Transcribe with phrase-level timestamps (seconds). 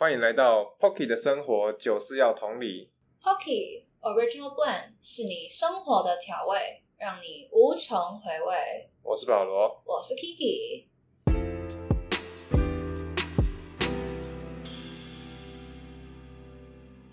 [0.00, 2.88] 欢迎来到 Pocky 的生活，酒是要同理。
[3.20, 8.88] Pocky Original Blend 是你生活的调味，让你无穷回味。
[9.02, 9.82] 我是保罗。
[9.84, 10.84] 我是 Kiki。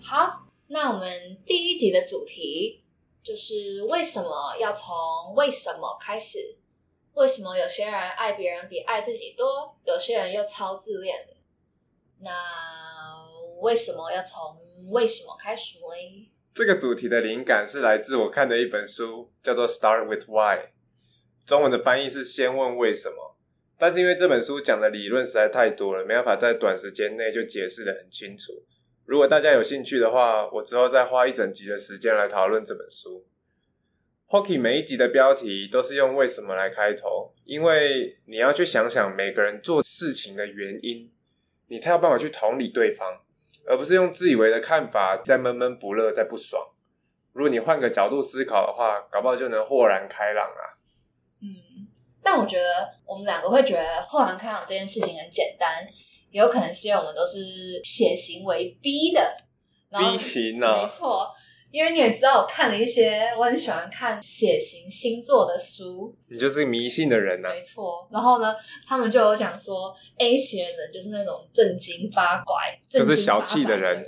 [0.00, 2.84] 好，那我们第一集的主题
[3.20, 6.56] 就是为什么要从为什么开始？
[7.14, 11.35] 为什么有些人爱别人比爱自己多，有些人又超自恋的？
[12.20, 12.30] 那
[13.60, 14.58] 为什么要从
[14.90, 16.30] 为什么开始嘞？
[16.54, 20.56] 这个主题的灵感是来自我看的一本书，叫做《Start with Why》，
[21.44, 23.36] 中文的翻译是“先问为什么”。
[23.78, 28.64] 但是因为这本书讲的理论实在太多了，没办法在短时间内就解释的很清楚。
[29.04, 33.26] 如果大家有兴趣的话，我之后再花一整集的时间来讨论这本书。
[34.28, 41.12] Pocky 每一集的标题都是用“为什么”来开头，因为你要去想想每个人做事情的原因，
[41.68, 43.20] 你才有办法去同理对方。
[43.68, 46.62] 而不是用自以为的看法在闷闷不乐，在不爽。
[47.32, 50.78] 如果你换个角度思考的话，搞不好就能豁然开朗啊。
[51.42, 51.88] 嗯，
[52.22, 55.84] 但我觉得我们两个会觉得豁然开朗这件事情很简单，
[56.30, 57.40] 也有可能是因为我们都是
[57.82, 59.20] 血型为 B 的
[59.90, 61.28] 然后 B 型啊没错。
[61.70, 67.52] 因为你也知道，我看了一些我很喜欢看血型星座的书，你就是迷信的人呐、啊。
[67.52, 68.08] 没错。
[68.10, 68.54] 然后呢，
[68.86, 74.04] 他们就有讲说，A 型的人就是那种正经八怪、就是小气的的人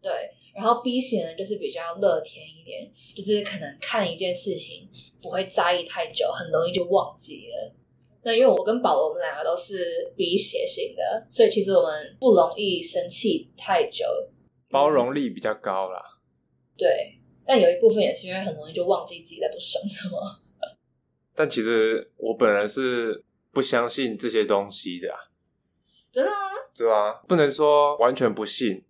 [0.00, 0.10] 对。
[0.54, 4.86] 然后 B 型的人就是比较乐天一点，就是可能看一件事情
[5.22, 7.74] 不会在意太久，很容易就忘记了。
[8.22, 14.04] 那因为我跟保罗我们两个都是 B 血型的，所以其实我们不容易生气太久，
[14.68, 16.02] 包容力比较高啦。
[16.82, 17.18] 对。
[17.44, 20.18] 但有一部分也是因为很容易就忘记自己在不爽什么。
[21.34, 25.18] 但其实我本人是不相信这些东西的啊，
[26.12, 26.36] 真的吗？
[26.76, 27.12] 对啊？
[27.26, 28.84] 不能说完全不信，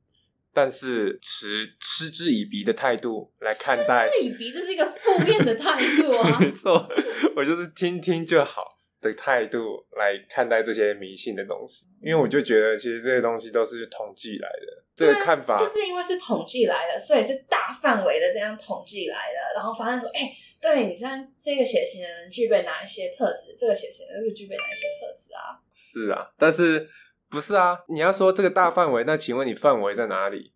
[0.53, 4.09] 但是持嗤之以鼻的态度来看待。
[4.09, 6.39] 嗤之以鼻，这是一个负面的态度啊。
[6.43, 6.89] 没错，
[7.37, 8.72] 我就是听听就好
[9.02, 14.83] 的态度来看待这些迷信的东西，因为我就觉得其实这些东西都是统计来的。
[14.95, 25.57] 这个看法就是因为是统计来的，所以是大范围的这样统计来的，然后发现说，哎、欸，对你像这个血型的人具备哪一些特质，这个血型的人就具备哪一些特质啊？
[25.73, 26.86] 是啊，但是
[27.30, 27.79] 不是啊？
[27.89, 30.52] 你要说这个大范围，那请问你范围在哪里？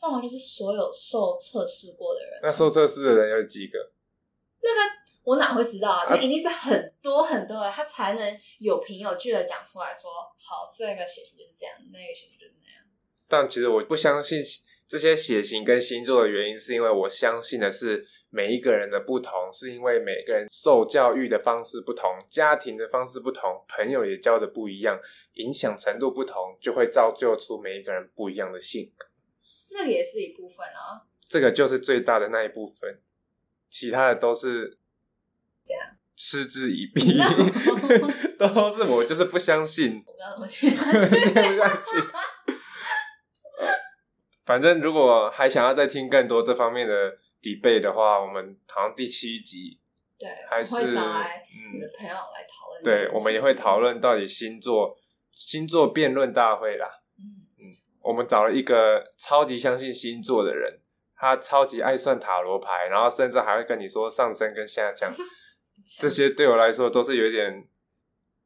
[0.00, 2.40] 范围就是所有受测试过的人、啊。
[2.44, 3.90] 那受测试的人有几个？
[4.62, 4.80] 那个
[5.22, 6.04] 我哪会知道啊？
[6.06, 12.82] 他一定是很多很多的，他才能有凭有据的讲出来说，好，这个血型就是这样，那个血型就是那样。
[13.28, 14.42] 但其实我不相信
[14.88, 24.98] 这些血型跟星座的原因，是因为我相信的是每一个人的不同，是因为每个人受教育的方式不同，家庭的方式不同，朋友也交的不一样，
[25.34, 29.06] 影响程度不同，就会造就出每一个人不一样的性格。
[29.70, 33.00] 那个也是一部分啊，这个就是最大的那一部分，
[33.68, 34.79] 其他的都是
[35.64, 35.82] 这样
[36.16, 37.18] 嗤之以鼻
[38.38, 40.04] 都是我就是不相信，
[40.40, 41.96] 我接接不下去。
[44.44, 49.78] 反正如果还想要再听更多这方面的 debate 的话，我们好像第七集
[50.18, 50.84] 对，还是嗯
[51.72, 52.82] 你的朋友来讨论。
[52.82, 53.80] 对，我们也会讨。
[53.80, 54.98] 论到底星座
[55.32, 57.00] 星座辩论大会啦。
[57.18, 57.72] 嗯，
[58.02, 60.80] 我们找了一个超级相信星座的人，
[61.16, 65.10] 他超级爱算塔罗牌，然后甚至还会跟你说上升跟下降，
[65.84, 67.66] 这些对我来说都是有一点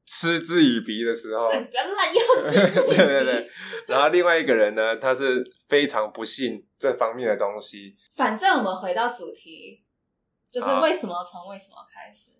[0.06, 1.48] 嗤之以鼻的时候。
[1.48, 2.74] 不要滥用 自己。
[2.88, 3.50] 对对对，
[3.86, 7.96] 然后另外一个人呢，他是非常不信这方面的东西。
[8.16, 9.82] 反正我们回到主题，
[10.50, 12.32] 就是好为什么从为什么开始？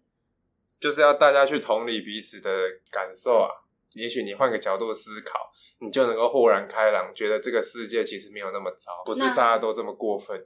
[0.79, 2.51] 就是要大家去同理彼此的
[2.91, 3.49] 感受啊。
[3.95, 5.39] 也许你换个角度思考，
[5.79, 10.45] 你就能够豁然开朗，觉得这个世界其实没有那么糟，不是大家都这么过分。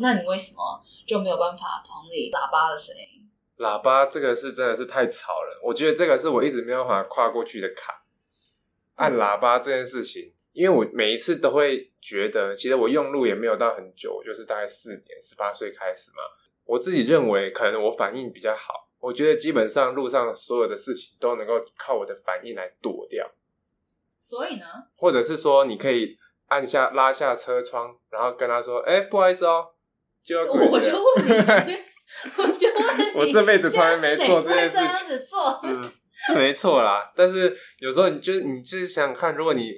[0.00, 3.28] 那你为什么就没有办法同理喇叭的声音？
[3.58, 7.94] 喇叭这个是真的是太吵了，我觉得这个是我一直没有办法跨过去的坎。
[8.94, 16.18] 按喇叭这件事情，因为我每一次都会觉得，其实我用路也没有到很久，就是大概四年，十八岁开始嘛。
[16.64, 18.88] 我自己认为，可能我反应比较好。
[19.00, 23.28] 我觉得基本上路上所有的事情都能够靠我的反应来躲掉，
[24.16, 29.74] 所以呢，或者是说，你可以按下拉下车窗，然后跟他说：“哎、不好意思哦。”
[30.28, 31.78] 就要滚我就问你，
[32.36, 35.82] 我就问你，我这辈子从来没做这件事情做，嗯，
[36.12, 37.10] 是没错啦。
[37.16, 39.72] 但是有时候你就是你就是想想看，如果你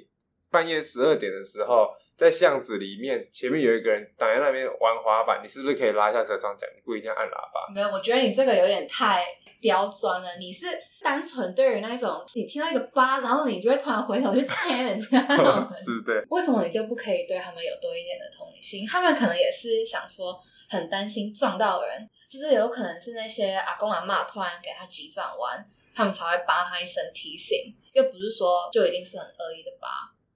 [0.49, 6.69] 半夜十二点的时候在巷子里面，前面有一个人挡在那边玩滑板，你是不是可以拉下车窗讲？
[6.75, 7.73] 你不一定要按喇叭。
[7.73, 9.23] 没有，我觉得你这个有点太
[9.61, 10.27] 刁钻了。
[10.37, 10.65] 你是
[11.03, 15.19] 单纯对于那种你听到一个八，然后你就会突然回头去猜人家
[15.73, 18.85] 是的，为什么你就不可以对他们有多一点的同理心？
[18.87, 20.39] 他们可能也是想说，
[20.69, 25.65] 很担心撞到人，就是有可能是那些阿公阿妈突然给他急转弯，
[25.95, 29.87] 他们才会扒他一声提醒，又不是说就一定是很恶意的扒。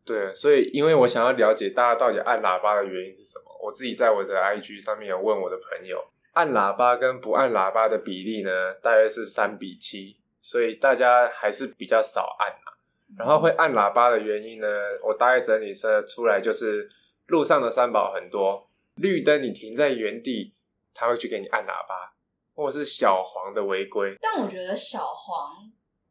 [0.06, 6.04] 对，所以因为我想要了解大家到底按喇叭的原因是什么，我自己在我的 IG 上面有问我的朋友，
[6.34, 10.16] 按喇叭跟不按喇叭的比例呢，大约是三比七，
[10.46, 12.78] 所以大家还是比较少按啊。
[13.18, 14.68] 然后会按喇叭的原因呢，
[15.04, 16.88] 我大概整理出出来就是
[17.26, 20.54] 路上的三宝很多，绿灯你停在原地，
[20.94, 22.14] 他会去给你按喇叭，
[22.54, 24.16] 或者是小黄的违规。
[24.22, 25.68] 但我觉得小黄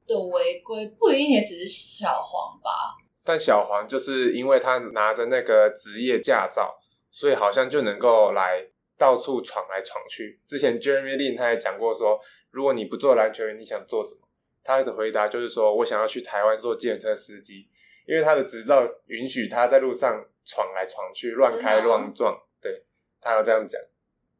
[0.08, 2.96] 的违规不一定也只是小黄吧。
[3.22, 6.75] 但小黄就是因为他拿着那个职业驾照，
[7.08, 8.66] 所以好像就能够来
[8.98, 10.40] 到处闯来闯去。
[10.44, 12.19] 之前 Jeremy Lin 他也讲过说，
[12.50, 14.20] 如果你不做篮球员，你想做什么？
[14.64, 17.69] 他的回答就是说我想要去台湾做建车司机，
[18.06, 22.37] 因为他的执照允许他在路上闯来闯去，乱开乱撞。
[22.61, 22.84] 对
[23.20, 23.81] 他要这样讲。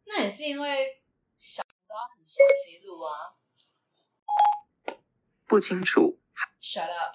[0.07, 1.03] 那也是因为
[1.37, 3.37] 小都要很熟悉路啊。
[5.47, 6.19] 不清楚。
[6.61, 7.15] Shut up。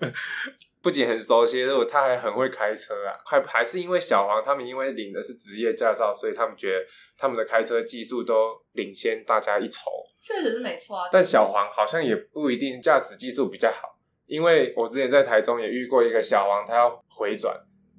[0.80, 3.18] 不仅很熟悉路，他还很会开车啊！
[3.24, 6.84] 还还是因为小黄他们因为领的是职业驾照，所以他们觉得
[7.16, 9.90] 他们的开车技术都领先大家一筹。
[10.22, 11.08] 确实是没错啊。
[11.10, 17.54] 但小黄好像也不一定驾驶技术比较好，因为我之前在台中也遇过一个小黄，他要回转，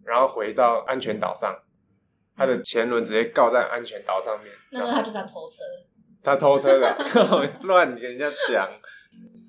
[0.06, 1.54] 然后回到安全岛上，
[2.38, 4.54] 他的前轮直接告在安全岛上面。
[4.72, 5.64] 那那他就是在偷车。
[6.24, 6.98] 他偷车的，
[7.64, 8.70] 乱跟人家讲。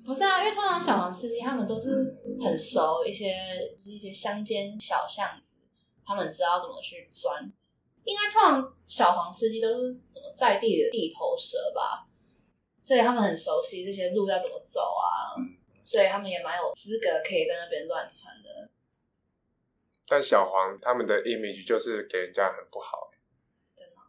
[0.03, 3.33] 不是啊，因为通常小黄司机他们都是很熟一些，
[3.77, 5.55] 就是一些乡间小巷子，
[6.05, 7.51] 他们知道怎么去钻。
[8.03, 12.07] 应该通常小黄司机都是什么在地的地头蛇吧，
[12.81, 15.37] 所以他们很熟悉这些路要怎么走啊，
[15.85, 18.69] 所以他们也蛮有资格可以在那边乱窜的。
[20.07, 23.11] 但小黄他们的 image 就是给人家很不好。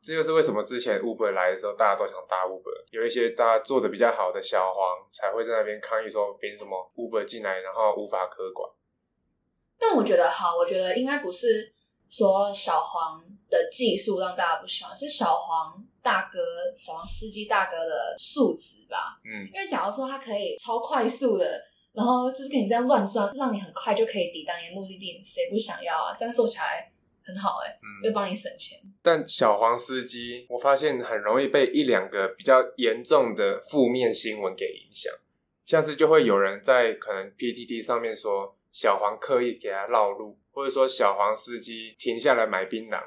[0.02, 2.84] 这就是为什么之前 Uber 来的时候，大家都想搭 Uber。
[2.90, 8.69] 有一些大家做的比较好的小黄才会在那边抗议说，凭什么 Uber 进来，然后无法可管。
[9.78, 11.72] 但我觉得好，我觉得应该不是
[12.10, 16.38] 说小黄的技术让大家不喜欢，是小黄大哥、
[16.76, 19.20] 小黄司机大哥的素质吧。
[19.25, 21.60] 嗯，因为假如说他可以超快速的，
[21.93, 26.14] 然后就是跟你这样乱钻，让你很快就可以抵达你的目的地，谁不想要啊？
[26.19, 26.91] 这样做起来。
[27.24, 28.80] 很好哎、欸，嗯，又帮你省钱。
[29.02, 35.12] 但小黄司机，我发现很容易被一两个比较严重的负面新闻给影响，
[35.64, 43.00] 像是就会有人在可能 PTT 上面说小黄刻意给他绕路，或者说小黄司机停下来买槟榔。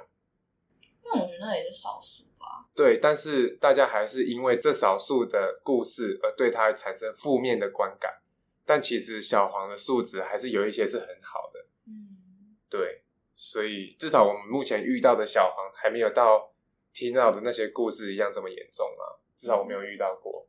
[1.03, 2.65] 但我觉得那也是少数吧。
[2.75, 8.21] 对，但是大家还是因为这少数的故事而对他产生负面的观感。
[8.65, 11.67] 但其实小黄的素质还是有一些是很好的。
[11.87, 13.03] 嗯，对。
[13.35, 16.41] 所以至少我们目前遇到的小黄还没有到
[16.93, 19.03] 听到的那些故事一样这么严重啊，
[19.35, 20.47] 至少我没有遇到过。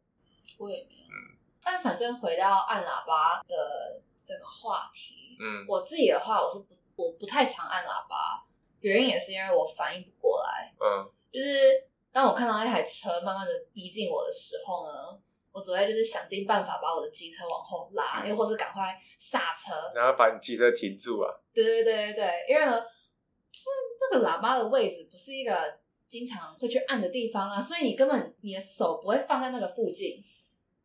[0.58, 1.06] 我也没有。
[1.10, 8.44] 嗯，但反正回到按喇叭的这个话题，嗯，我自己的话，我是不我不太常按喇叭，
[8.80, 10.72] 原因也是因为我反应不过来。
[10.80, 15.20] 嗯，就是当我看到一台车慢慢的逼近我的时候呢。
[15.56, 21.32] 我只会就是想尽办法把我的机车往后拉，又或是赶快刹车，然后把你机车停住啊。
[21.54, 23.70] 对对对对对，因为呢，就是
[24.12, 25.78] 那个喇叭的位置不是一个
[26.10, 30.22] 经常会去按的地方啊，所以你根本你的手不会放在那个附近。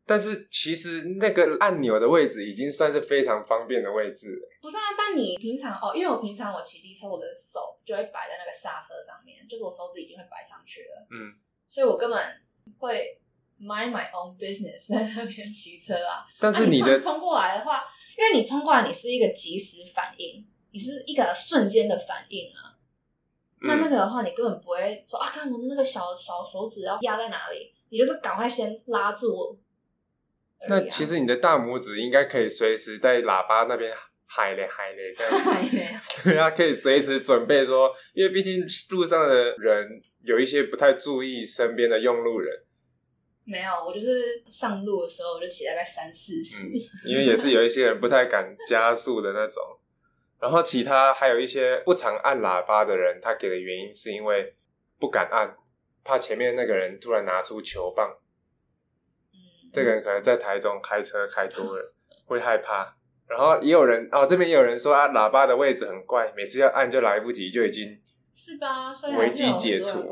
[0.06, 4.50] 但是其实那个按钮的位置已经算是非常方便的位置了。
[4.62, 11.36] 不是啊，但你平常哦，因为我平常我骑机车，我的手就会摆在那个刹车上面，就是我手指已经会摆上去了，嗯，
[11.68, 12.18] 所以我根本
[12.80, 13.18] 会。
[13.64, 16.26] Mind my own business，在那边骑车啊。
[16.40, 17.84] 但是你的、啊、冲过来的话，
[18.18, 22.74] 因为你冲过来，你是一个即时反应，你是一个瞬间的反应啊。
[23.62, 29.44] 嗯、那那个的话，你根本不会说啊，看我的那个小小手指要压在哪里，你就是赶快先拉住、啊。
[30.68, 33.94] 那其实你的大拇指应该可以随时在喇叭那边
[34.26, 36.02] 嗨嘞嗨嘞这样。
[36.26, 42.64] 对啊，可以随时准备说，因为毕竟路上的人有一些不太注意身边的用路人。
[43.52, 49.62] 没有，我就是上路的时候我就骑大概三四十、嗯，因为也是有一些人不太敢加速的那种。
[50.40, 54.56] 然后其他还有一些不常按喇叭的人，他给的原因是因为
[54.98, 55.56] 不敢按，
[56.04, 58.18] 怕前面那个人突然拿出球棒。
[59.34, 61.94] 嗯，这个人可能在台中开车开多了，
[62.26, 62.96] 会害怕。
[63.28, 68.02] 然后也有人哦，这边也有人说啊，喇叭的位置很怪，每次要按就来不及，就已经
[68.34, 68.94] 是吧？
[68.94, 70.04] 所以危机解除。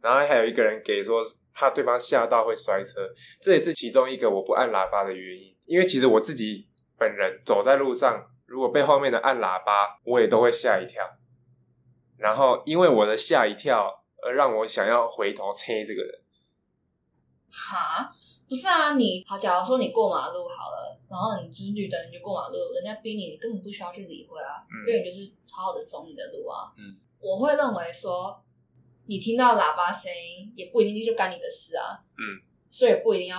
[0.00, 3.08] 然后还有一个人给说怕对方吓到会摔车，
[3.40, 5.56] 这也是其中一个我不按喇叭的原因。
[5.66, 11.02] 因为其实我自己本人走在路上，如果被后面的按喇叭，我也都会吓一跳。
[12.16, 16.12] 然后因为我的吓一跳，而让我想要回头催这个人。
[17.50, 18.10] 哈，
[18.48, 26.72] 不是啊，你好，假如说你过马路好了，然后你就是绿灯，你就过马路，人家逼你，你根本不需要去理会啊，嗯因为你就是好好的走你的路啊。
[26.76, 28.42] 嗯，我会认为说，
[29.08, 31.98] 你听到喇叭声音，也不一定就干你的事啊。
[32.18, 33.38] 嗯，所以不一定要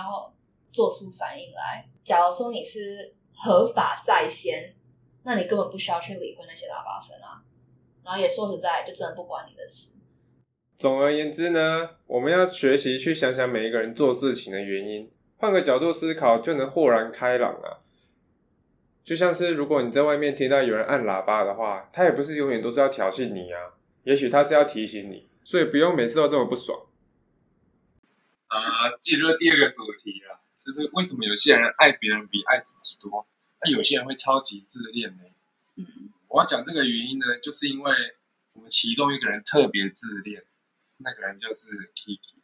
[0.72, 1.88] 做出反应来。
[2.02, 4.74] 假如说你是合法在先，
[5.22, 7.40] 那你根本不需要去理会那些喇叭声啊。
[8.02, 9.94] 然后也说实在，就真的不关你的事。
[10.76, 17.86] 总而言之呢，我们要学习去想想每一个人做事情的原因，换个角度思考，就能豁然开朗啊。
[19.04, 26.86] 就像是如果你在外面听到有人按喇叭的话，他也不是永远都是要挑衅你啊，也许他是要提醒你，所以不用每次都这么不爽。
[28.48, 33.26] 啊，进入第二个主题了，就是为什么有些人爱别人比爱自己多，
[33.62, 35.22] 那有些人会超级自恋呢？
[35.76, 35.86] 嗯，
[36.28, 37.92] 我要讲这个原因呢，就是因为
[38.52, 40.42] 我们其中一个人特别自恋，
[40.96, 42.40] 那个人就是 Kiki。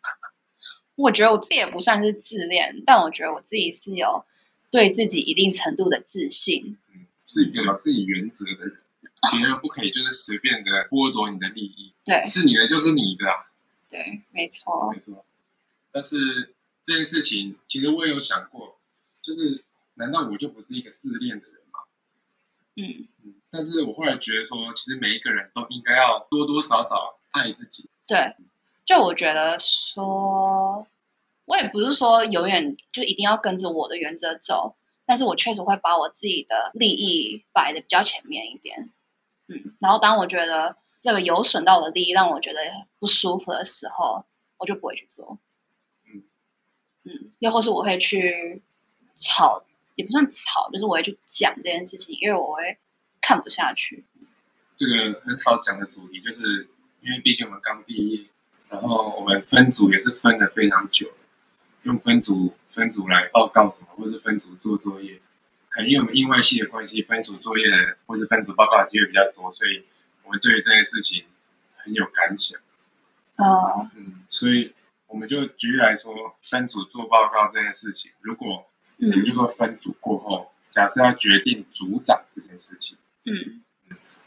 [0.96, 4.24] 我觉得我自己也不算是自恋，但我觉得我自己是有
[4.70, 6.78] 对自己一定程度的自信。
[6.94, 8.78] 嗯，是一个有自己原则的人，
[9.32, 13.46] 别人不可以就是随便的剥夺你的利益， 对是你的就是你的、啊，
[13.88, 15.00] 对，没错没。
[15.00, 15.24] 错。
[15.92, 16.54] 但是
[16.84, 18.78] 这件事情，其实我也有想过，
[19.22, 19.64] 就是
[19.94, 21.80] 难道我就不是一个自恋的人吗？
[22.76, 27.88] 嗯，嗯，但是我后来觉得说，其实每一个人都应该要多多少少爱自己。
[28.06, 28.36] 对，
[28.84, 30.86] 就我觉得说，
[31.46, 38.90] 我也不是说永远就一定要跟着我的原则走，但是我确实会把我自己的利益摆的比较前面一点。
[39.48, 42.60] 嗯，然后当我觉得这个有损到我的利益，让我觉得
[42.98, 44.24] 不舒服的时候，
[44.58, 45.38] 我就不会去做。
[46.04, 46.22] 嗯
[47.04, 48.62] 嗯，又或是我会去
[49.14, 52.78] 吵，也不算吵，就是我会去讲这件事情，因为我会
[53.20, 54.04] 看不下去。
[54.76, 56.68] 这个很好讲的主题，就是
[57.00, 58.24] 因为毕竟我们刚毕业，
[58.68, 61.12] 然后我们分组也是分的非常久，
[61.84, 65.20] 用分组分组来报告什么，或是分组做作业。
[65.76, 67.66] 可能因为我们意外系的关系，分组作业
[68.06, 69.84] 或是分组报告的机会比较多，所以
[70.24, 71.26] 我们对于这件事情
[71.76, 72.58] 很有感想。
[73.36, 74.74] 呃，嗯，所以
[75.06, 78.64] 我们就举例来说，分组做报告这件事情，如果
[78.96, 82.96] 你们嗯就说分组过后，假设要决定组长这件事情。
[83.26, 83.62] 嗯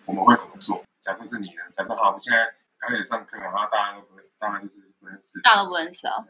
[0.06, 0.86] 我们会怎么做？
[1.02, 1.64] 假设是你呢？
[1.76, 5.42] 假设好，我们现在刚开始上课，然后大家都不会，当然就是不认识。
[5.42, 6.28] 大家都不认识哦。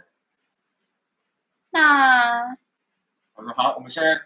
[1.71, 2.57] 那
[3.35, 4.21] 我说好，我们现在，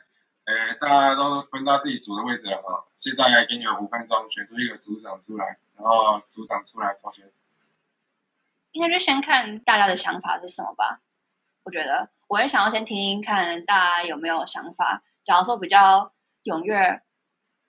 [0.46, 2.86] 呃，大家都分到自己组的位置了哈。
[2.98, 7.32] 现在来给你们五分钟，选出一个组长出来，然后组长出来投选。
[8.72, 11.00] 应该就先看大家的想法是什么吧。
[11.64, 15.02] 我觉得我也想要先听听看大家有没有想法。
[15.24, 16.12] 假如说比较
[16.44, 17.02] 踊跃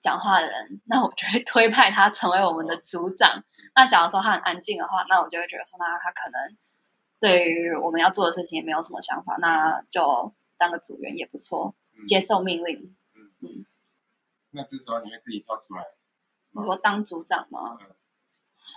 [0.01, 3.43] 讲话的人，那我就会推派他成为我们的组长。
[3.73, 6.57] 那假如说他很安静的话，那我就会觉得说，那他可能
[7.21, 11.75] 对于我们要做的事情也没有什么想法，那就当个组员也不错，
[12.07, 12.95] 接受命令。
[13.15, 13.65] 嗯嗯
[14.51, 15.85] 那这时候你会自己跳出来。
[16.51, 17.87] 你说当组长吗嗯？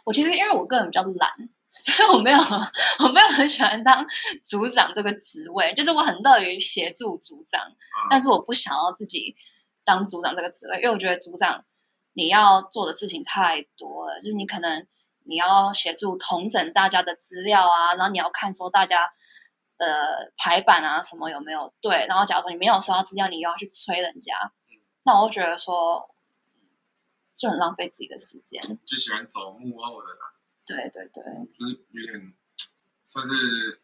[0.04, 2.38] 我其实因为我个人比较懒， 所以我没有
[3.04, 4.06] 我没有很喜欢当
[4.42, 7.72] 组长这个职位，就是我很乐于协助组长，
[8.10, 9.36] 但是我不想要自己
[9.84, 11.64] 当组长这个职位，因为我觉得组长
[12.12, 14.86] 你要做的事情太多了，就是你可能
[15.22, 19.12] 你要协助统整大家的资料啊，然后你要看说大家
[19.78, 24.52] 的排版啊什么有没有对，然后假如说你没有收到资料，你又要去催人家，
[25.04, 26.14] 那我就觉得说
[27.36, 28.60] 就很浪费自己的时间。
[28.84, 30.34] 就喜欢走幕后的啦，
[30.66, 31.22] 对对对，
[31.58, 32.34] 就是有点
[33.06, 33.80] 算是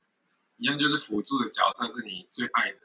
[0.57, 2.79] 一样，就是辅助的角色是你最爱的。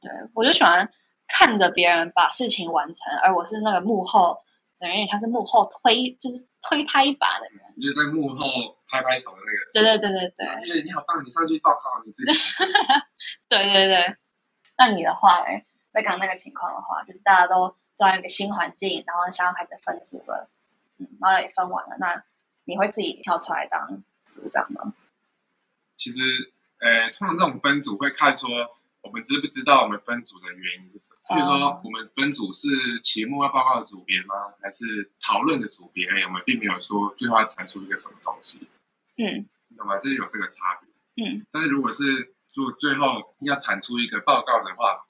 [0.00, 0.92] 对我就喜欢
[1.28, 4.42] 看着别人把事情完成，而我是那个幕后，
[4.78, 7.60] 等于他是幕后推，就是推他一把的人。
[7.76, 9.70] 你就是在幕后拍拍手的那个人。
[9.72, 11.24] 对对对对对耶，你好棒！
[11.24, 12.32] 你上去报告，你自己。
[13.48, 14.16] 对对对。
[14.78, 15.64] 那你的话嘞？
[15.92, 20.50] 在刚刚那个情况的话，就是大家都在一个新环境，然后想要开始分组了，
[20.98, 22.22] 嗯，然后也分完了，那
[22.64, 24.92] 你会自己跳出来当组长吗？
[25.96, 26.18] 其实，
[26.78, 28.50] 呃，通常这种分组会看说
[29.00, 31.16] 我们知不知道我们分组的原因是什么。
[31.16, 32.68] 哦譬如说，我们分组是
[33.02, 34.34] 期末要报告的组别吗？
[34.60, 36.06] 还是讨论的组别？
[36.26, 38.68] 我们并没有说最后要产出一个什么东西，
[39.16, 39.98] 嗯你懂吗？
[39.98, 41.24] 这是有这个差别。
[41.24, 45.06] 嗯但是如果是做最后要产出一个报告的话，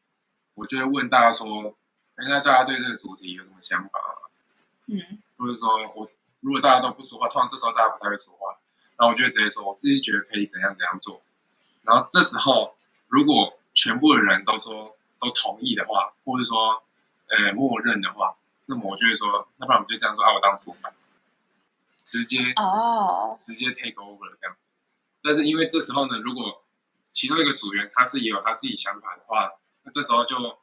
[0.55, 1.77] 我就会问大家说，
[2.17, 4.29] 哎那大家对这个主题有什么想法吗？
[4.87, 6.11] 嗯或者说我
[6.41, 8.57] 如果大家都不说话，通常这时候大家不太会说话，
[8.99, 11.23] 那我就会直接说，我自己觉得可以怎样怎样做，
[11.83, 12.77] 然后这时候
[13.09, 16.83] 如果全部的人都说都同意的话，或者说
[17.29, 18.37] 呃默认的话，
[18.67, 20.95] 那么我就会说，那不然我们就这样做，啊，我当主管，
[22.07, 24.61] 直接哦，直接 take over 这样子。
[25.23, 26.65] 但是因为这时候呢，如果
[27.13, 30.59] 其中一个组员他是也有他自己想法的话，那这时候就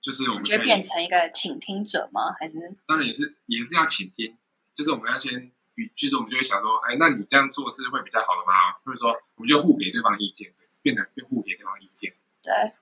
[0.00, 2.32] 就是我们你就变成一个倾听者吗？
[2.38, 4.36] 还是当然也是也是要倾听，
[4.74, 5.50] 就是我们要先，
[5.96, 8.78] 就是我们就会想说，哎，那你这样做是会比较好的吗？
[8.84, 12.72] 或者说我们就互给对方意见，变得变互给对方意见，对？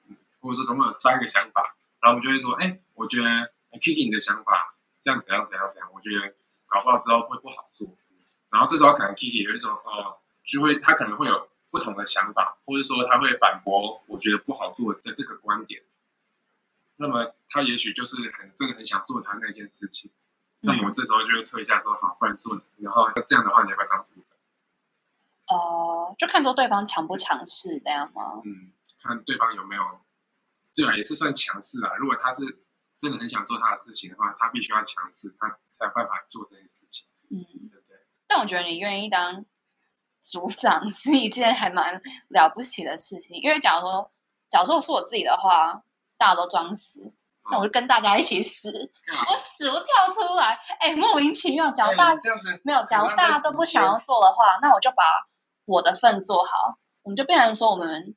[0.40, 3.26] 或者说总共有三个想法，然后我们就会说，哎，我觉得
[3.70, 6.34] 哎 Kiki 你的想法这样怎样怎样怎样，我觉得
[6.76, 7.88] 搞不好之后会不好做，
[8.50, 15.82] 然后这时候可能 Kiki 有一种哦，就会他可能会有不同的想法，或者说他会反驳我觉得不好做的这个观点，
[16.96, 20.10] 那么他也许就是很真的很想做他那件事情。
[20.60, 22.84] 那么我这时候就会退下说好，不然做你。
[22.84, 24.10] 然后这样的话，你要不要当组
[25.46, 25.56] 长？
[25.56, 28.42] 哦，就看说对方强不强势这样吗？
[28.44, 28.70] 嗯，
[29.02, 29.82] 看对方有没有，
[30.74, 31.94] 对啊，也是算强势啊。
[31.96, 32.58] 如果他是
[33.00, 37.96] 真的很想做他的事情的话，他必须要强势，他才有办法做这件事情，嗯，对不对？
[38.26, 39.44] 但我觉得你愿意当
[40.20, 44.10] 组长 是一件还蛮了不起的事情，因为假如说，
[44.48, 45.82] 假如说是我自己的话，
[46.16, 47.12] 大家都装死，
[47.50, 48.90] 那我就跟大家一起死，
[49.28, 51.70] 我死我跳出来，哎，莫名其妙。
[51.70, 52.30] 假如大家
[52.64, 55.02] 没有，假如大家都不想要做的话，那我就把
[55.64, 58.16] 我的份做好，我们就变成说，我们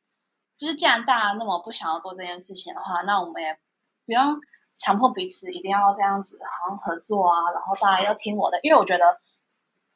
[0.58, 3.60] 就是既然大家那么不想要做这件事情的话，那我们也
[4.06, 4.40] 不用
[4.80, 9.20] 强迫彼此一定要这样子，好像合作啊，然后大家要听我的，因为我觉得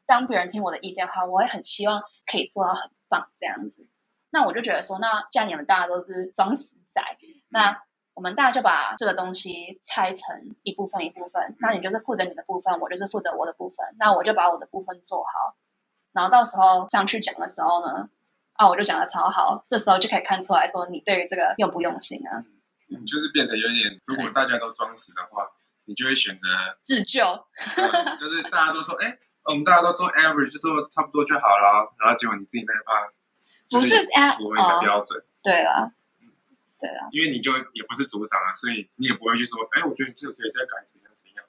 [0.05, 3.87] 当别人听我的意见的话，我也很希望可以做到很棒这样子。
[4.29, 7.01] 那我就觉得说，那既然你们大家都是装死仔，
[7.49, 7.81] 那
[8.13, 15.55] 我们大家就把这个东西拆成一部分一部分，那你就是负责你的部分，我就是负责我的部分，那我就把我的部分做好，
[16.11, 18.09] 然后到时候上去讲的时候呢，
[18.53, 22.43] 啊，我就讲的超好，这时候就可以看出来说你对于这个用不用心啊，
[22.87, 25.51] 你就是变得有点，如果大家都装死的话，
[25.85, 26.47] 你就会选择，
[26.81, 33.11] 自救，呃就是大家都说，哎，我们大家都做 average，就做差不多就好了，然后结果你自己那一趴
[33.69, 33.89] 不是
[34.37, 35.25] 所谓的标准。
[35.43, 35.91] 对了，
[36.79, 41.45] 对了，因为你就也不是组长啊，所以你也不会去说，哎，我觉得你这个可以再改怎样怎样。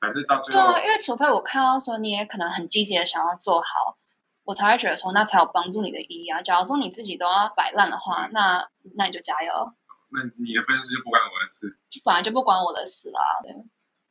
[0.00, 3.96] 反正到最后，对啊，因为除非我看到说你也可能很积极的想要做好，
[4.42, 6.42] 我才会觉得说那才有帮助你的意义啊。
[6.42, 9.72] 假如说你自己都要摆烂的话，那那你就加油，
[10.16, 13.20] 那你的分数就不关我的事，就本来就不关我的事啦。
[13.42, 13.52] 对，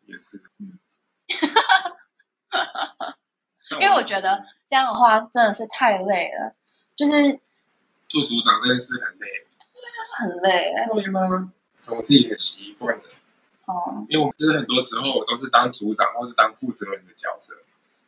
[0.05, 0.37] 也是。
[0.59, 0.77] 嗯
[3.67, 6.55] 但因为我觉得这样的话真的是太累了，
[6.95, 7.41] 就是
[8.07, 9.47] 做组长这件事很累。
[10.17, 10.73] 很累。
[10.93, 11.51] 会吗？
[11.87, 13.03] 我自己很习惯了，
[13.65, 17.55] 哦，因为我就是很多时候我都是当组长或是当负责人的角色，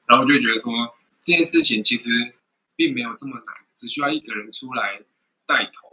[0.06, 0.72] 然后就觉得说
[1.26, 2.10] 这件事情其实
[2.76, 5.02] 并没有这么难，只需要一个人出来
[5.48, 5.87] 带头。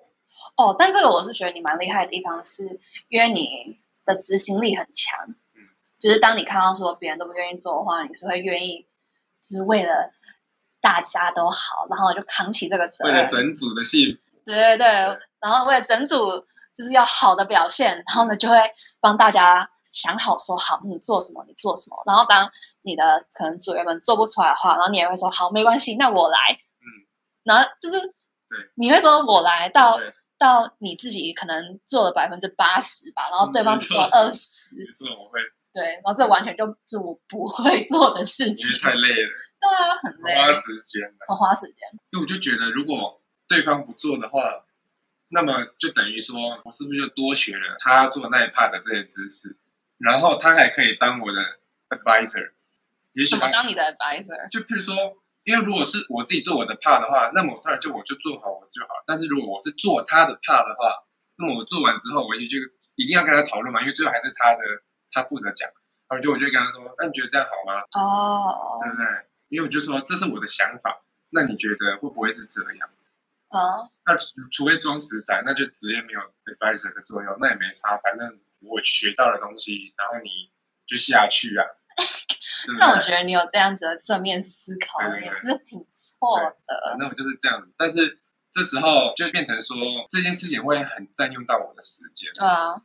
[0.56, 5.26] 哦，但这个我是觉得你蛮厉害的地方是，因为你的执行力很强。
[5.54, 5.60] 嗯，
[6.00, 8.86] 就是当你看到说别人都不愿意做的话，你是会愿意，
[9.42, 10.12] 就是为了
[10.80, 13.14] 大家都好，然后就扛起这个责任。
[13.14, 14.86] 为了整组的幸福，对对对，
[15.40, 18.56] 然后为了整组就是要好的表现，然后呢就会
[19.00, 22.50] 帮大家想好说好你做什么，你做什么，然后当
[22.82, 26.86] 你的可能组员们做不出来的话，然后你也会说好没关系，那我来，嗯，
[27.44, 30.12] 然后就是对你会说我来到对，
[30.44, 35.40] 到你自己可能做了百分之八十吧，然后对方只做二十，没错，我会，
[35.72, 41.00] 对，然后这完全就是我不会做的事情，太累了，对啊，很累，花时间。
[41.26, 41.78] 很花时间，
[42.10, 44.66] 因为我就觉得，如果对方不做的话，
[45.28, 49.56] 那么就等于说我是不是就多学了他做那一 part 的这些知识，
[49.96, 51.40] 然后他还可以当我的
[51.88, 52.52] advisor，
[53.14, 54.50] 也许当你的 advisor？
[54.50, 54.94] 就譬如说，
[55.44, 59.04] 因为如果是我自己做我的 part 的话，那么我当然就我就做好我就好。
[59.06, 61.04] 但是如果我是做他的 part 的话，
[61.36, 62.56] 那么我做完之后，我就就
[62.96, 64.60] 一定要跟他讨论嘛，因为最后还是他的
[65.12, 65.68] 他负责讲，
[66.08, 67.82] 然后就我就会跟他说，那你觉得这样好吗？
[67.92, 69.04] 哦，对不对？
[69.48, 72.88] 因为我就说这是我的想法，那你觉得会不会是这样？
[73.48, 80.50] 啊，那除除非装死仔，那就直接没有 advisor 的作用，那也没差，反正我学到的东西，然后你
[80.86, 81.66] 就下去啊。
[82.78, 86.96] 那我觉得你有这样子的正面思考也是挺错的。
[86.98, 87.72] 那我就是这样子。
[87.76, 88.20] 但是
[88.52, 89.76] 这时候就变成说
[90.10, 92.82] 这件事情会很占用到我的时间，对啊，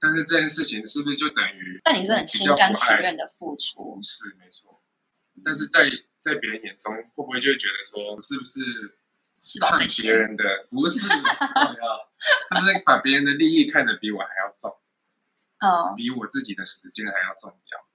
[0.00, 4.82] 但是这件事情是不是就等于但你是很心甘情愿的付出，是没错？
[5.44, 8.60] 但是在在别人眼中，会不会就会觉得说，是不是
[9.60, 14.76] 看别人的不是， 是不是把别人的利益看得比我还要重，
[15.58, 17.87] 嗯比我自己的时间还要重要？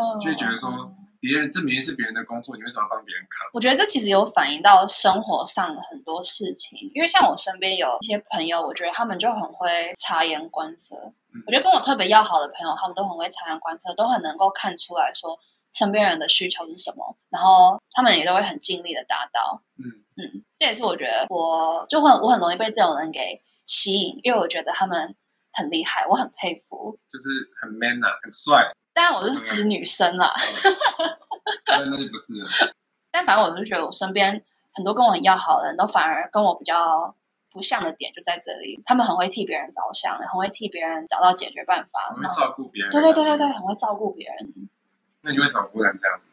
[0.00, 3.50] 嗯，就会觉得说别人这明明是别人的工作，你为什么要帮别人扛？
[3.52, 10.96] 我觉得这其实有反映到生活上的很多事情，因为像我身边有一些朋友，我觉得他们就很会察言观色。
[11.34, 15.38] 嗯我觉得跟我特别要好的朋友，他们都很会察言观色，都很能够看出来说
[15.72, 19.62] 身边人的需求是什么，然后他们也都会很尽力的达到。
[19.78, 25.14] 嗯，嗯，这也是我觉得我就很我很容易被这种人给吸引，因为我觉得他们
[25.52, 26.98] 很厉害，我很佩服。
[27.12, 27.28] 就是
[27.60, 30.34] 很 man 啊、很帅，当然我是指女生啦，
[31.64, 32.74] 但那就不是了。
[33.12, 37.14] 但反正我就觉得我身边很多跟我很要好的人都反而跟我比较
[37.50, 42.90] 不像的点就在这里，他们很会替别人着想，很会替别人找到解决办法，我会照顾别人。
[42.90, 44.68] 对对对对对，很会照顾别人。
[45.22, 46.24] 那你为什么不能这样子？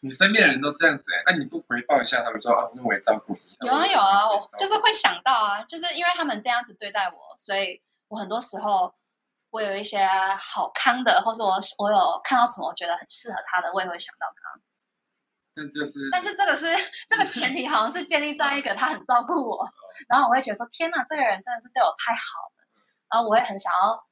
[0.00, 3.66] 你身边的人都这样子哎、那、你不回报一下他们说啊，那我也照顾你。
[3.66, 8.94] 有啊有啊，我我就是会想到啊，就是因为他们这样子对待我，所以我很多时候
[9.54, 10.04] 我有一些
[10.40, 14.60] 好康的，或是我我有看到什么我觉得很适合他的，我也会想到他。
[15.54, 16.66] 但这是但是这个是
[17.08, 19.64] 这个前提，好像是建立在一个他很照顾我，
[20.08, 22.66] 然后我会觉得说天哪，这个人真的是对我太好了，
[23.08, 24.04] 然后我会很想要，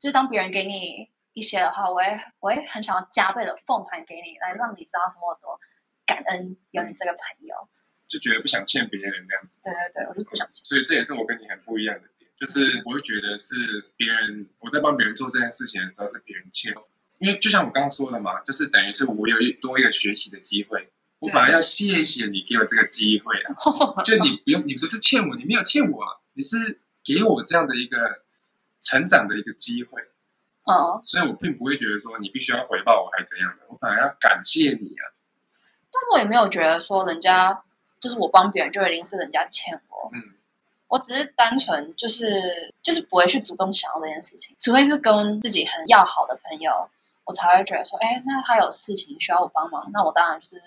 [0.00, 2.02] 就是当别人给你一些的话，我会
[2.40, 5.60] 我会很想要加倍的奉还给你，来让你知道什么我多
[6.04, 7.68] 感恩有你这个朋友。
[8.08, 10.64] 就觉得不想欠别人这样子，对对对，我就不想欠。
[10.66, 13.54] 所以这也是我跟你很不一样的点，就是我会觉得是
[13.96, 23.54] 别人我在帮别人做这件事情的时候是别人欠我，因为就像我刚刚说的嘛，就是等于是我有一多一个学习的机会，我反而要谢谢你给我这个机会啊，
[24.04, 28.22] 就你不用，你不是欠我，你没有欠我啊，你是给我这样的一个
[28.82, 30.02] 成长的一个机会，
[30.64, 35.14] 哦，所以我并不会觉得说你必须要回报我还是怎样的，我反而要感谢你啊。
[35.92, 37.62] 但我也没有觉得说人家
[38.00, 40.34] 就是我帮别人就一定是人家欠我，嗯，
[40.88, 46.88] 我只是单纯就是就是不会去主动想要这件事情，除非是跟自己很要好的朋友，
[47.24, 50.60] 我才会觉得说，哎，那他有事情需要我帮忙，那我当然就是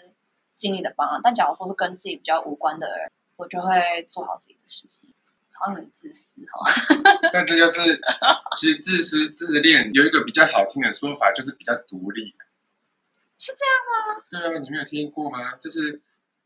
[0.55, 1.19] 尽力的帮啊。
[1.23, 5.13] 但假如说是跟自己比较无关的人，我就会做好自己的事情，
[5.53, 6.71] 好像很自私哈、
[7.31, 8.01] 但这就是
[8.57, 12.35] 其实自私自恋有一个比较好听的说法，就是比较独立。
[13.39, 15.55] 是这样吗对啊，你没有听过吗？
[15.61, 16.01] 就是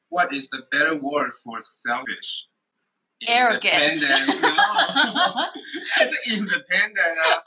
[0.10, 2.43] What is the better word for selfish?
[3.27, 3.99] Arrogant.
[4.01, 5.51] No.
[5.95, 7.43] 它 是 independent 啊，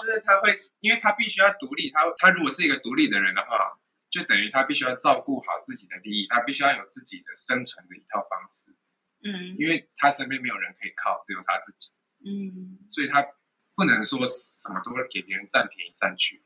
[0.00, 3.78] 就是他会，因为他必须要独立，他他如果是一个独立的人的话，
[4.10, 8.74] 就等于他必须要照顾好自己的利益，他必须要有自己的生存的一套方式，
[9.22, 11.90] 嗯因为他身边没有人可以靠，只有他自己，
[12.24, 13.26] 嗯，所以他
[13.74, 16.42] 不能说什么都会给别人占便宜占去，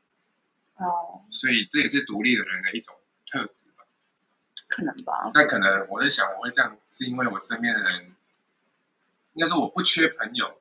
[0.75, 2.93] 哦，所以这也是独立的人的一种
[3.31, 3.85] 特质吧。
[4.69, 8.15] 可能吧，那可能我在想，我会这样，是因为我身边的人，
[9.33, 10.59] 应该说我不缺朋友，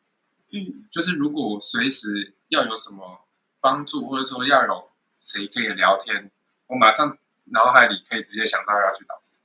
[0.50, 3.20] 嗯就是如果我随时要有什么
[3.60, 6.30] 帮助，或者说要有谁可以聊天，
[6.66, 9.36] 我马上脑海里可以直接想到要去找谁，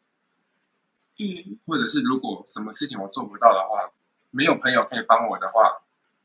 [1.20, 3.92] 嗯或者是如果什么事情我做不到的话，
[4.32, 5.82] 没有朋友可以帮我的话，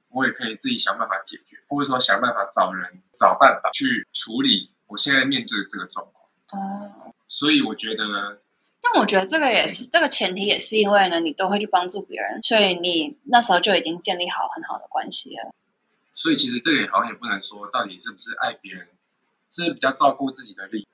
[0.08, 6.62] 我也可以自己想办法解决，或者说想办法找人找办法去处理我现在面对的这个状况。
[6.62, 7.14] 哦。
[7.28, 8.42] 所以我觉得，
[8.82, 15.54] 但我觉得这个也是，这个前提也是因为呢，你都会去帮助别人，所以你那时候就已经建立好很好的关系了。
[16.14, 18.88] 所以其实这个也好像也不能说到底是不是爱别人，
[19.52, 20.88] 是比较照顾自己的利益。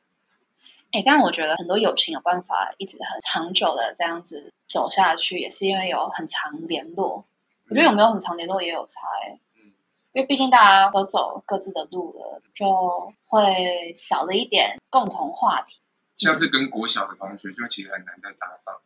[0.92, 7.24] 哎，但我觉得很多友情有办法一直很长久的这样子走下去，也是因为有很长联络。
[7.68, 9.72] 我觉得有没有很长联络也有差哎，嗯
[10.12, 15.81] 因为毕竟大家都走各自的路了，就会少了一点共同话题。
[16.18, 18.81] 像是跟国小的同学，就其实很难再搭上。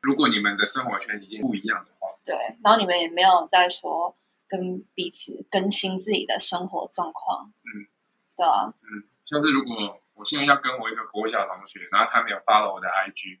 [0.00, 4.16] 如果你们的生活圈已经不一样的话，对，然后你们也没有在说
[4.48, 7.52] 跟彼此更新自己的生活状况。
[7.62, 7.86] 嗯，
[8.36, 13.38] 对啊，嗯，像是如果我现在要跟我一个国小同学，然后他没有 follow 我的 IG，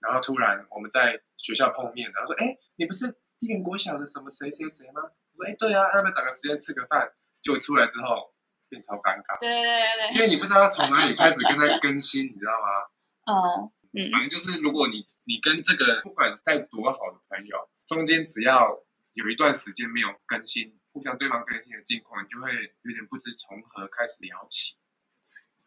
[0.00, 5.02] 然后突然我们在学校碰面，然后说，哎，你不是地缘国小的什么谁谁谁吗？
[5.36, 7.12] 我说，哎，对啊，要不要找个时间吃个饭？
[7.40, 8.34] 结果出来之后
[8.70, 13.34] 变超尴尬，对对对对因为你不知道从哪里开始跟他 更新，你知道吗？
[13.34, 18.78] 哦嗯反正就是，如果你你跟这个不管再多好的朋友，中间只要
[19.12, 22.50] 有一段时间没有更新，互相对方更新的近况，你就会
[22.82, 24.76] 有点不知从何开始聊起。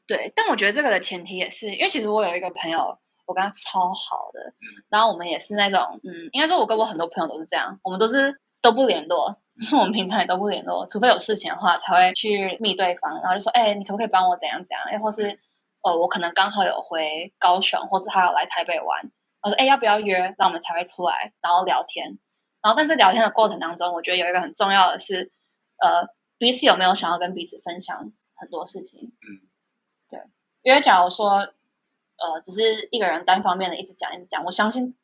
[0.08, 14.82] 对，但我觉得这个的前提也是，因为其实我有一个朋友，我跟他超好的，嗯然后我们也是那种，嗯，应该说我跟我很多朋友都是这样，我们都是都不联络，就是我们平常也都不联络，除非有事情的话才会去密对方，然后就说，哎，你可不可以帮我怎样怎样？
[14.86, 15.38] 哎，或是
[15.82, 20.34] 呃，我可能刚好有回高雄，或是他有来台北玩，我说，哎，要不要约？
[20.38, 22.18] 那我们才会出来，然后聊天。
[22.62, 25.34] 然后，但是聊天的过程当中，我觉得有一个很重要的是，
[25.78, 29.12] 呃，彼此有没有想要跟彼此分享很多事情。
[29.22, 29.44] 嗯，
[30.10, 30.22] 对，
[30.62, 34.96] 因为假如说，呃，只是一个人单方面的一直讲一直讲，我相信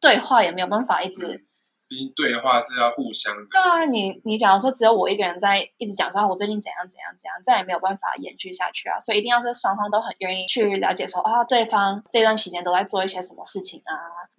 [0.00, 1.46] 对话也没有办法一直。
[1.88, 3.42] 毕竟对话是要互相的。
[3.50, 9.00] 对啊，你你假如说只有我一个人在一直讲说，我最近怎样怎样怎样，再也没有办法延续下去啊。
[9.00, 13.92] 所以一定要是双方都很愿意去了解说啊，对方这段期间都在做一些什么事情啊。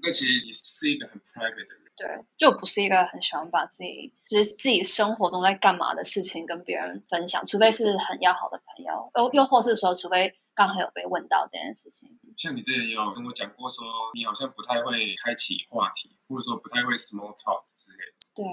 [0.04, 1.88] 那其实你是一个很 private 的人。
[1.98, 2.08] 对，
[2.38, 12.18] 就不是一个很喜欢把自己就是自己生活中在干嘛的事情跟别人分享，除非是很要好的朋友，又又或是说，除非刚好有被问到这件事情。
[12.36, 18.26] 像你之前也有跟我讲过，说你好像不太会开启话题，或者说不太会 small talk 之类的。
[18.34, 18.46] 对。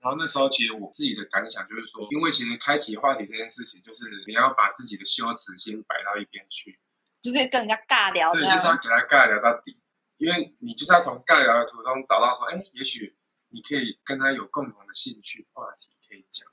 [0.00, 6.78] 然后那时候其实我自己的感想就是说，因为其实开启话题这件事情，就是你要把自己的羞耻先摆到一边去，
[7.22, 8.30] 就是跟人家尬聊。
[8.30, 9.80] 对，就是要给他尬聊到底。
[10.18, 13.16] 因为你就是要从尬聊的途中找到说，哎，也许
[13.48, 16.46] 你可以跟他有共同的兴趣话题可以讲，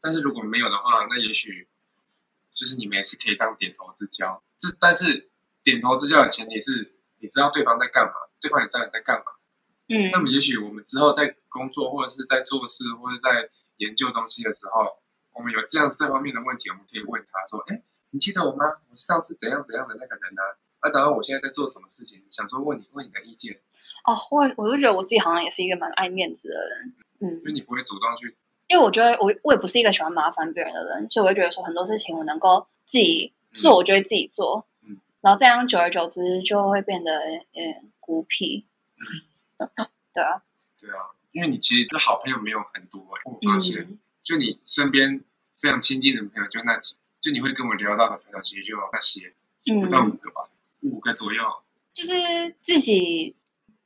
[0.00, 1.68] 但是如果没有的话，那也许
[2.54, 4.42] 就是你们也是可以当点头之交。
[4.58, 5.30] 这但是
[5.62, 9.24] 点头之交的前提是你知道对方在干嘛，对方也知道你在干嘛。
[9.88, 10.10] 嗯。
[10.12, 14.98] 那么也许我们之后在工作或者是在做事或者在研究东西的时候，
[15.34, 18.64] 我们有这样这方面的问题，我们可以问他说，哎，你记得我吗？
[18.90, 20.42] 我上次怎样怎样的那个人呢？
[20.82, 22.22] 那然后我现在在做什么事情？
[22.30, 23.60] 想说问你问你的意见。
[24.04, 28.36] 哦，我我就觉得我自己好像也是一个蛮爱面子的人，嗯，因为你不会主动去，
[28.68, 37.12] 因为我觉得我我也不是一个喜欢麻烦别人的人，所以我会觉得说很多事情我能够自己做，我就会自己做，嗯，然后这样久而久之就会变得
[37.52, 38.66] 嗯孤僻，
[40.12, 40.42] 对啊，
[40.80, 45.22] 对啊，因为你其实好朋友没有很多，我发现，就你身边
[45.60, 49.32] 非常亲近的朋友就那几，就你会跟我聊到的朋友其实就那些，
[49.80, 50.48] 不到五个吧。
[50.82, 51.42] 五个左右，
[51.94, 53.34] 就是自己，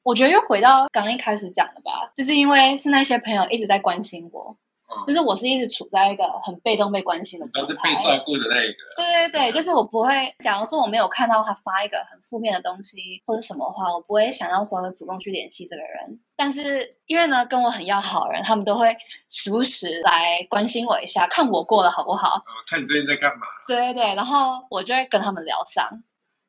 [0.03, 4.59] 我觉得又回到刚一开始讲的吧，就是因为是那些朋友一直在关心我，
[5.07, 8.79] 就是我是一直处在一个很被动被关心的状态，是被照顾的那一个。
[8.97, 16.21] 对对对，就是我不会，假如说我没有看到他发一个很负面的东西或者什么话，我不会想到说主动去联系这个人。
[16.37, 18.97] 但是因为呢，跟我很要好的人，他们都会
[19.29, 23.47] 时不时来关心我一下，看我过得好不好，看你最近在干嘛。
[23.67, 26.03] 对对对，然后我就会跟他们聊上。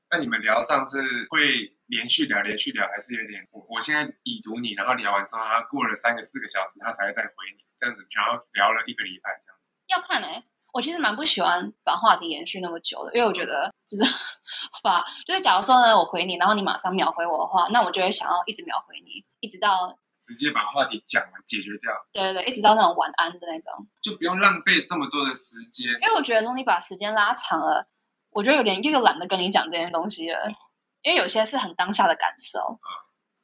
[0.10, 0.98] 那你们聊上是
[1.30, 9.60] 会连续聊，连续聊，还是有点我我现在已读你，然后聊完之后，他过了三个四个小时，他才会再回你，这样子，然后聊了一个礼拜这样。
[9.92, 14.04] 要看哎，我其实蛮不喜欢把话题延续那么久的，因为我觉得 就是
[14.82, 21.92] 把就是假如说呢，我回你，然后你马上秒回我的话，那我就会想要一直秒回你，一直到直接把话题讲完解决掉。
[22.14, 25.92] 对对对，一直到那种晚安的那种，就不用浪费这么多的时间。
[26.02, 27.90] 因为我觉得如果你把时间拉长了。
[28.34, 30.54] 我觉得有点又懒得跟你讲这些东西了，
[31.02, 32.80] 因为有些是很当下的感受，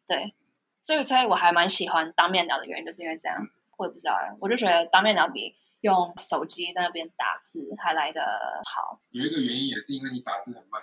[0.07, 0.35] 对，
[0.81, 9.01] 所以所以我还蛮喜欢当面聊的原因，就是因为这样，我也不知道哎，我就觉得当面聊比用手机在那边打字还来得好。
[9.09, 10.81] 有一个原因也是因为你打字很慢。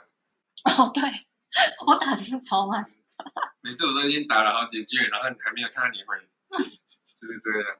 [0.64, 1.02] 哦，对，
[1.86, 2.84] 我打字超慢，
[3.60, 6.16] 每次我都已经打了好几句，然后你还没有看到你回，
[7.20, 7.78] 就是这样。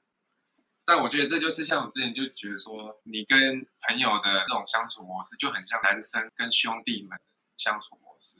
[0.86, 7.24] 但我觉得这就是像我之前就觉得说，你跟朋友的这种相处模式就很像男生跟兄弟们的
[7.56, 8.36] 相处模式，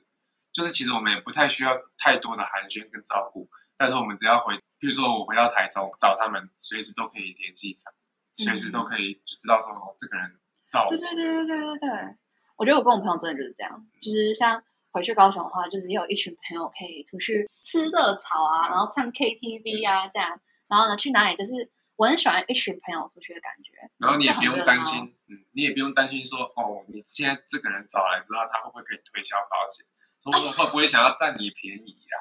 [0.55, 7.93] 就是其实我们也不太需要太多的寒暄跟照顾，但是我们只要回，比如说我回到台中找他们，随时都可以联系上，
[8.37, 10.97] 随时都可以就知道说这个人照顾。
[10.97, 12.17] 对对对对对对对，
[12.57, 14.63] 我觉得我跟我朋友真的就是这样，就是像
[14.93, 21.71] 回去高雄的话，就是有一群朋友可以出去吃热炒啊，然后唱 KTV 啊这样，然后呢去哪里就是。
[21.97, 29.87] 我很喜欢一群朋友出去的感觉，然后你也不用担心，嗯，你也不用担心说，哦，你现在这个人找来之后，他会不会给你推销保险，
[30.33, 32.19] 说会不会想要占你便宜呀？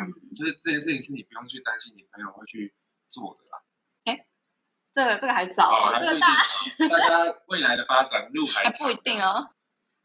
[0.00, 2.74] 嗯，就是这件事情是你不用去担心你朋友会去
[3.10, 3.62] 做的啦。
[4.04, 4.26] 哎，
[4.92, 6.36] 这个这个还早，这个大
[6.88, 9.50] 大家未来的发展路还 不一定哦。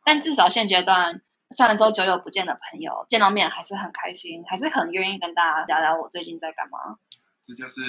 [0.03, 6.97] 但至少现阶段，虽然说久久不见的朋友见到面还是很开心，还是很愿意跟大家聊聊我最近在干嘛。
[7.45, 7.81] 这就是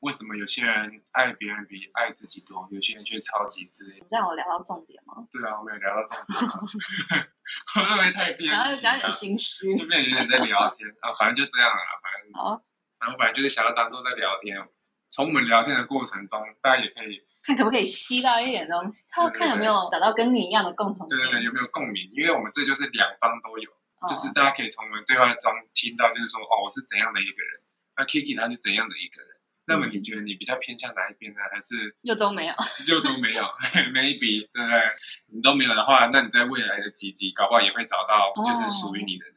[0.00, 4.04] 为什么有些人爱别人比爱自己多，有些人却超级自恋。
[4.10, 5.28] 这样我聊到重点吗？
[5.30, 7.24] 对啊，我没有聊到重点。
[7.78, 12.34] 我认为太偏，讲讲点心虚，就变有点在聊天啊，反正就这样了，反正。
[12.34, 12.62] 好。
[12.98, 14.66] 然后本来就是想要当做在聊天，
[15.12, 21.20] 从我们聊天的过程中，大家也可以看可不可以吸到一点东西，看看有没有找到跟你一样的共同点。
[21.20, 22.10] 对对对，有没有共鸣？
[22.10, 23.70] 因为我们这就是两方都有，
[24.10, 27.62] 就是大家可以从我们对话中听到，就是说哦，我是怎样的一个人。
[27.98, 29.36] 那 Kiki 他是怎样的一个人？
[29.66, 31.40] 那么你觉得你比较偏向哪一边呢？
[31.52, 32.54] 还是又都没有？
[32.88, 33.42] 又都没有，
[33.92, 34.96] maybe 对不对？
[35.26, 39.34] 你都没有的话，那你在未来的几集搞不好也会找到就是属于你的人，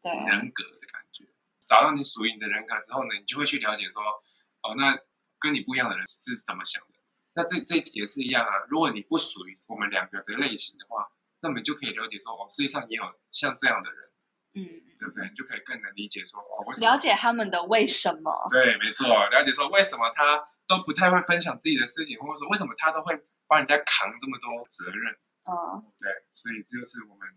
[0.00, 1.26] 对人格的感觉。
[1.66, 4.00] 找到你属于你的人格之后呢，你就会去了解说，
[4.62, 4.96] 哦，那
[5.38, 6.94] 跟你不一样的人是怎么想的？
[7.34, 8.64] 那这这也是一样啊。
[8.70, 11.08] 如果你不属于我们两个的类型的话，
[11.42, 14.08] 那么你就可以了解说，哦，世界上也有像这样的人，
[14.54, 14.64] 嗯，
[14.98, 15.28] 对不对？
[15.28, 18.48] 你就可以更能理解说，哦，为什么了解他们的为什么。
[18.50, 25.16] 对，没错，了解说为什么他都不太会分享自己的事情，或者说为什么他都会帮人家扛这么多责任。
[25.44, 27.28] 嗯对，所以这就是我们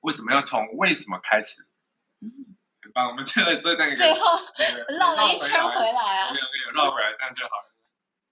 [0.00, 1.62] 为什么要从为什么开始，
[2.20, 3.08] 嗯，很棒。
[3.08, 4.26] 我们这个这那个最后
[4.98, 6.40] 绕了一圈回来，来啊没。
[6.40, 7.74] 有没有绕回来，这样就好了。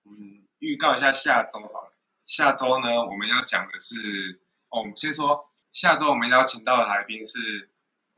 [0.07, 1.92] 嗯，预告一下下周好了。
[2.26, 7.70] 下周呢，我们要讲的是，哦，我们先说下周我们邀请到的来宾是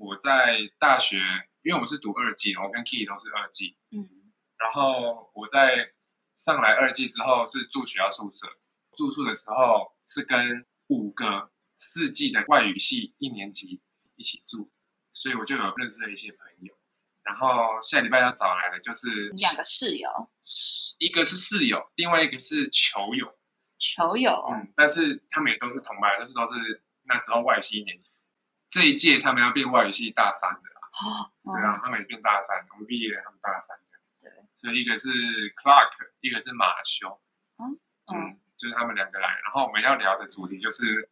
[0.03, 1.19] 我在大学，
[1.63, 4.11] 因为我是读二季，我跟 Key 都是二季，嗯
[4.59, 5.93] 然后我在
[6.37, 8.49] 上来二季之后是住学校宿舍，
[8.97, 13.81] 住宿的时候是跟五个四季的外语系一年级
[14.17, 14.73] 一起住，
[15.13, 16.75] 所以我就有认识了一些朋友。
[17.23, 20.11] 然后下礼拜要找来的就是两个室友，
[20.99, 23.39] 一个是室友，另外一个是球友，
[23.79, 28.11] 球友，嗯，但是他们也都是同班，就是都是那时候外语系一年级。
[28.73, 34.35] 这一届他们要变外语系大三的啦，哦，对啊，他们也变大三，我们毕业了，他们大三这样。
[34.35, 35.11] 对，所以一个是
[35.55, 37.21] Clark，一个是马修，
[37.59, 39.29] 嗯嗯，就是他们两个来。
[39.45, 41.11] 然后我们要聊的主题就是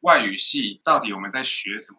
[0.00, 1.98] 外语系到底我们在学什么，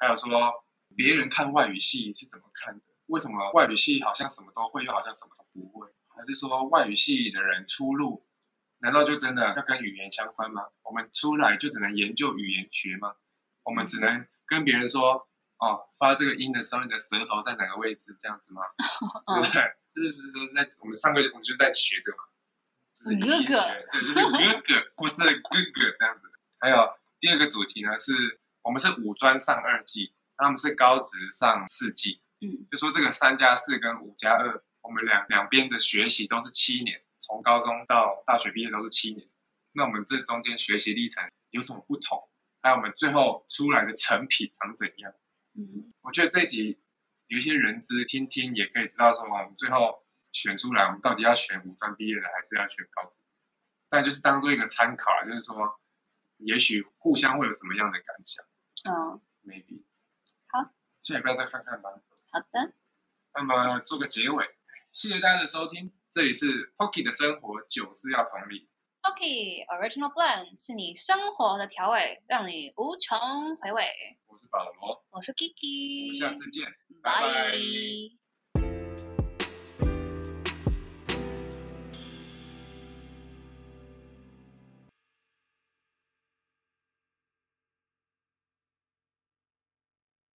[0.00, 0.64] 还有说
[0.96, 2.84] 别人看外语系是怎么看的？
[3.08, 5.88] 为什么外语系好像什么都会，又好像什么都不会？
[6.16, 8.26] 还是说外语系的人出路，
[8.78, 10.62] 难道就真的要跟语言相关吗？
[10.82, 13.14] 我们出来就只能研究语言学吗？
[13.64, 18.62] 我们只能跟别人说，哦，发这个音的时候，你的舌头在哪个位置，这样子吗？
[19.26, 19.62] 对嗯不对？
[19.94, 22.24] 这是不是都在我们上个月我们就在学的嘛？
[22.94, 26.30] 就是语言哥哥学对，就是哥哥 或是哥哥这样子。
[26.58, 39.28] 还有第二个主题呢，是我们是五专上二季，他们是高职上四季，嗯就说这个三加四跟五加二，我们两两边的学习都是七年，从高中到大学毕业都是七年。
[39.72, 42.28] 那我们这中间学习历程有什么不同？
[42.62, 45.12] 还有我们最后出来的成品长怎样？
[45.54, 46.80] 嗯我觉得这一集
[47.26, 53.16] 有一些人资听听，也可以知道说，我们最后选出来，我们到底要选五专毕业的，还是要选高职？
[53.90, 55.78] 但就是当做一个参考啦，就是说，
[56.38, 58.44] 也许互相会有什么样的感想
[58.84, 59.84] 嗯，，maybe。
[60.46, 60.72] 好，
[61.02, 61.90] 下礼拜再看看吧。
[62.30, 62.72] 好的，
[63.34, 64.46] 那么做个结尾，
[64.92, 68.68] 谢谢大家的收听，这里是 Pocky 的生活，酒是要同理，
[69.02, 73.18] OK，Original Blend 是你生活的调味，让你无穷
[73.56, 73.84] 回味。
[74.28, 76.64] 我是保罗，我是 Kiki，我们下次见。
[77.02, 77.20] 拜